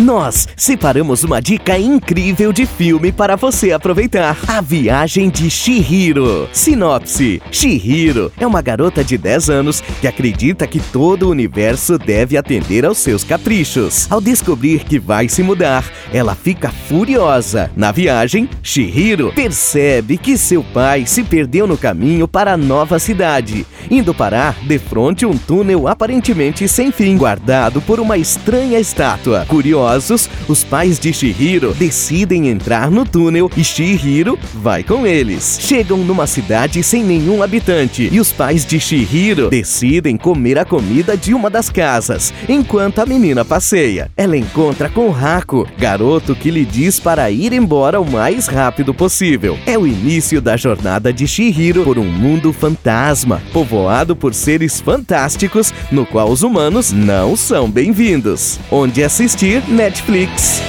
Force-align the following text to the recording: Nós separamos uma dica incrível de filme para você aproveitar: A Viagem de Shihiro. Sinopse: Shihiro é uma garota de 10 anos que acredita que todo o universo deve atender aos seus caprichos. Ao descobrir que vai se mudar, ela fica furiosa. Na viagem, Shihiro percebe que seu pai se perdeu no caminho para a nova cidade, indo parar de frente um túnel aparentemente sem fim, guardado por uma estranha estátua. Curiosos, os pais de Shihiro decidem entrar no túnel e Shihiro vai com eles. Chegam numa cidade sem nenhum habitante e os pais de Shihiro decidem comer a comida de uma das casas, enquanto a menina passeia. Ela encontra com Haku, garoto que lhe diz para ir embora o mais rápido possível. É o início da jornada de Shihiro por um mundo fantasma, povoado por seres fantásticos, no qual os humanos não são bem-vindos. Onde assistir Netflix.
Nós 0.00 0.48
separamos 0.56 1.24
uma 1.24 1.42
dica 1.42 1.78
incrível 1.78 2.54
de 2.54 2.64
filme 2.64 3.12
para 3.12 3.36
você 3.36 3.70
aproveitar: 3.70 4.34
A 4.48 4.62
Viagem 4.62 5.28
de 5.28 5.50
Shihiro. 5.50 6.48
Sinopse: 6.54 7.42
Shihiro 7.52 8.32
é 8.40 8.46
uma 8.46 8.62
garota 8.62 9.04
de 9.04 9.18
10 9.18 9.50
anos 9.50 9.82
que 10.00 10.08
acredita 10.08 10.66
que 10.66 10.80
todo 10.80 11.24
o 11.24 11.30
universo 11.30 11.98
deve 11.98 12.38
atender 12.38 12.86
aos 12.86 12.96
seus 12.96 13.22
caprichos. 13.22 14.10
Ao 14.10 14.22
descobrir 14.22 14.84
que 14.84 14.98
vai 14.98 15.28
se 15.28 15.42
mudar, 15.42 15.84
ela 16.10 16.34
fica 16.34 16.70
furiosa. 16.70 17.70
Na 17.76 17.92
viagem, 17.92 18.48
Shihiro 18.62 19.30
percebe 19.34 20.16
que 20.16 20.38
seu 20.38 20.64
pai 20.64 21.04
se 21.04 21.22
perdeu 21.22 21.66
no 21.66 21.76
caminho 21.76 22.26
para 22.26 22.54
a 22.54 22.56
nova 22.56 22.98
cidade, 22.98 23.66
indo 23.90 24.12
parar 24.12 24.56
de 24.62 24.78
frente 24.78 25.24
um 25.24 25.36
túnel 25.36 25.86
aparentemente 25.86 26.66
sem 26.66 26.90
fim, 26.90 27.16
guardado 27.16 27.80
por 27.80 28.00
uma 28.00 28.16
estranha 28.16 28.78
estátua. 28.78 29.44
Curiosos, 29.46 30.28
os 30.48 30.64
pais 30.64 30.98
de 30.98 31.12
Shihiro 31.12 31.74
decidem 31.74 32.48
entrar 32.48 32.90
no 32.90 33.04
túnel 33.04 33.50
e 33.56 33.62
Shihiro 33.62 34.38
vai 34.54 34.82
com 34.82 35.06
eles. 35.06 35.58
Chegam 35.60 35.98
numa 35.98 36.26
cidade 36.26 36.82
sem 36.82 37.04
nenhum 37.04 37.42
habitante 37.42 38.08
e 38.10 38.20
os 38.20 38.32
pais 38.32 38.64
de 38.64 38.80
Shihiro 38.80 39.50
decidem 39.50 40.16
comer 40.16 40.58
a 40.58 40.64
comida 40.64 41.16
de 41.16 41.34
uma 41.34 41.50
das 41.50 41.70
casas, 41.70 42.32
enquanto 42.48 43.00
a 43.00 43.06
menina 43.06 43.44
passeia. 43.44 44.10
Ela 44.16 44.36
encontra 44.36 44.88
com 44.88 45.14
Haku, 45.14 45.66
garoto 45.78 46.34
que 46.34 46.50
lhe 46.50 46.64
diz 46.64 46.98
para 46.98 47.30
ir 47.30 47.52
embora 47.52 48.00
o 48.00 48.10
mais 48.10 48.46
rápido 48.46 48.92
possível. 48.92 49.58
É 49.66 49.78
o 49.78 49.86
início 49.86 50.40
da 50.40 50.56
jornada 50.56 51.12
de 51.12 51.26
Shihiro 51.26 51.84
por 51.84 51.98
um 51.98 52.04
mundo 52.04 52.52
fantasma, 52.52 53.40
povoado 53.70 54.16
por 54.16 54.34
seres 54.34 54.80
fantásticos, 54.80 55.72
no 55.92 56.04
qual 56.04 56.28
os 56.28 56.42
humanos 56.42 56.90
não 56.90 57.36
são 57.36 57.70
bem-vindos. 57.70 58.58
Onde 58.70 59.04
assistir 59.04 59.62
Netflix. 59.68 60.60